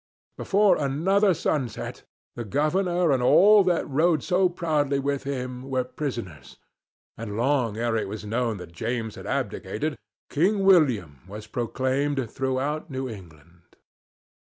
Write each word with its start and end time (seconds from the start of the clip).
Before 0.35 0.77
another 0.77 1.31
sunset 1.35 2.01
the 2.33 2.43
governor 2.43 3.11
and 3.11 3.21
all 3.21 3.63
that 3.65 3.87
rode 3.87 4.23
so 4.23 4.49
proudly 4.49 4.97
with 4.97 5.25
him 5.25 5.69
were 5.69 5.83
prisoners, 5.83 6.57
and 7.15 7.37
long 7.37 7.77
ere 7.77 7.95
it 7.97 8.07
was 8.09 8.25
known 8.25 8.57
that 8.57 8.71
James 8.73 9.13
had 9.13 9.27
abdicated 9.27 9.99
King 10.27 10.61
William 10.65 11.19
was 11.27 11.45
proclaimed 11.45 12.31
throughout 12.31 12.89
New 12.89 13.07
England. 13.07 13.75